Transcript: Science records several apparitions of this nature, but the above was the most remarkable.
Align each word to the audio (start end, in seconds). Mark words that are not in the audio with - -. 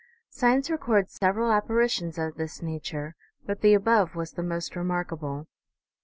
Science 0.31 0.71
records 0.71 1.13
several 1.13 1.51
apparitions 1.51 2.17
of 2.17 2.33
this 2.33 2.59
nature, 2.63 3.13
but 3.45 3.61
the 3.61 3.75
above 3.75 4.15
was 4.15 4.31
the 4.31 4.41
most 4.41 4.75
remarkable. 4.75 5.45